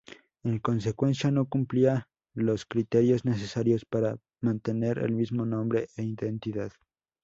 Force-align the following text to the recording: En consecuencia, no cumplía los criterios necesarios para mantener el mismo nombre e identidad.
En 0.41 0.57
consecuencia, 0.57 1.29
no 1.29 1.45
cumplía 1.47 2.07
los 2.33 2.65
criterios 2.65 3.23
necesarios 3.23 3.85
para 3.85 4.17
mantener 4.41 4.97
el 4.97 5.11
mismo 5.11 5.45
nombre 5.45 5.89
e 5.95 6.01
identidad. 6.01 6.71